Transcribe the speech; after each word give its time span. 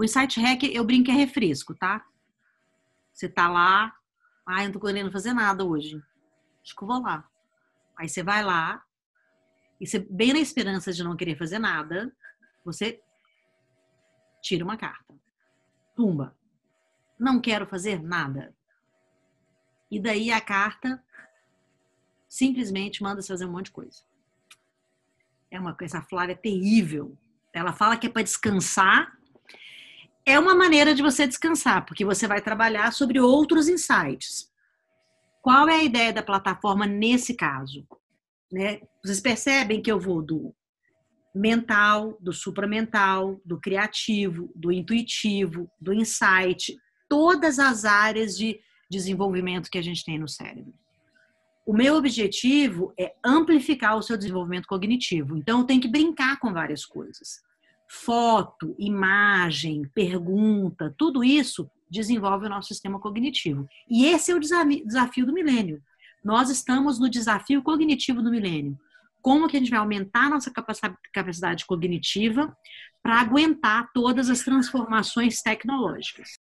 O 0.00 0.04
Insight 0.04 0.40
Hack, 0.40 0.62
eu 0.62 0.82
brinco 0.82 1.10
é 1.10 1.14
refresco, 1.14 1.74
tá? 1.74 2.02
Você 3.12 3.28
tá 3.28 3.50
lá, 3.50 3.94
ai, 4.46 4.64
não 4.64 4.72
tô 4.72 4.80
querendo 4.80 5.12
fazer 5.12 5.34
nada 5.34 5.62
hoje. 5.62 6.02
Acho 6.62 6.74
que 6.74 6.82
eu 6.82 6.88
vou 6.88 7.02
lá. 7.02 7.28
Aí 7.98 8.08
você 8.08 8.22
vai 8.22 8.42
lá, 8.42 8.82
e 9.78 9.86
você, 9.86 9.98
bem 9.98 10.32
na 10.32 10.38
esperança 10.38 10.90
de 10.90 11.04
não 11.04 11.14
querer 11.14 11.36
fazer 11.36 11.58
nada, 11.58 12.10
você 12.64 12.98
tira 14.40 14.64
uma 14.64 14.78
carta. 14.78 15.14
Tumba. 15.94 16.34
Não 17.18 17.38
quero 17.38 17.66
fazer 17.66 18.02
nada. 18.02 18.56
E 19.90 20.00
daí 20.00 20.30
a 20.30 20.40
carta 20.40 21.04
simplesmente 22.26 23.02
manda 23.02 23.20
você 23.20 23.28
fazer 23.28 23.44
um 23.44 23.52
monte 23.52 23.66
de 23.66 23.72
coisa. 23.72 24.02
É 25.50 25.60
uma 25.60 25.74
coisa, 25.74 25.98
essa 25.98 26.06
Flávia 26.08 26.32
é 26.32 26.36
terrível. 26.36 27.18
Ela 27.52 27.74
fala 27.74 27.98
que 27.98 28.06
é 28.06 28.10
para 28.10 28.22
descansar. 28.22 29.19
É 30.24 30.38
uma 30.38 30.54
maneira 30.54 30.94
de 30.94 31.02
você 31.02 31.26
descansar, 31.26 31.84
porque 31.86 32.04
você 32.04 32.26
vai 32.26 32.40
trabalhar 32.40 32.92
sobre 32.92 33.18
outros 33.20 33.68
insights. 33.68 34.50
Qual 35.42 35.68
é 35.68 35.76
a 35.76 35.84
ideia 35.84 36.12
da 36.12 36.22
plataforma 36.22 36.86
nesse 36.86 37.34
caso? 37.34 37.86
Né? 38.52 38.80
Vocês 39.02 39.20
percebem 39.20 39.80
que 39.80 39.90
eu 39.90 39.98
vou 39.98 40.22
do 40.22 40.54
mental, 41.34 42.18
do 42.20 42.32
supramental, 42.32 43.40
do 43.44 43.58
criativo, 43.58 44.50
do 44.54 44.72
intuitivo, 44.72 45.70
do 45.80 45.94
insight, 45.94 46.76
todas 47.08 47.58
as 47.58 47.84
áreas 47.84 48.36
de 48.36 48.60
desenvolvimento 48.90 49.70
que 49.70 49.78
a 49.78 49.82
gente 49.82 50.04
tem 50.04 50.18
no 50.18 50.28
cérebro. 50.28 50.74
O 51.64 51.72
meu 51.72 51.94
objetivo 51.94 52.92
é 52.98 53.14
amplificar 53.24 53.96
o 53.96 54.02
seu 54.02 54.16
desenvolvimento 54.16 54.66
cognitivo. 54.66 55.36
Então, 55.36 55.60
eu 55.60 55.66
tenho 55.66 55.80
que 55.80 55.88
brincar 55.88 56.38
com 56.40 56.52
várias 56.52 56.84
coisas. 56.84 57.40
Foto, 57.92 58.76
imagem, 58.78 59.82
pergunta, 59.92 60.94
tudo 60.96 61.24
isso 61.24 61.68
desenvolve 61.90 62.46
o 62.46 62.48
nosso 62.48 62.68
sistema 62.68 63.00
cognitivo. 63.00 63.66
E 63.88 64.06
esse 64.06 64.30
é 64.30 64.34
o 64.36 64.38
desafio 64.38 65.26
do 65.26 65.32
milênio. 65.32 65.82
Nós 66.24 66.50
estamos 66.50 67.00
no 67.00 67.10
desafio 67.10 67.60
cognitivo 67.64 68.22
do 68.22 68.30
milênio. 68.30 68.78
Como 69.20 69.48
que 69.48 69.56
a 69.56 69.58
gente 69.58 69.70
vai 69.70 69.80
aumentar 69.80 70.26
a 70.26 70.30
nossa 70.30 70.52
capacidade 71.12 71.66
cognitiva 71.66 72.56
para 73.02 73.20
aguentar 73.20 73.90
todas 73.92 74.30
as 74.30 74.44
transformações 74.44 75.42
tecnológicas? 75.42 76.38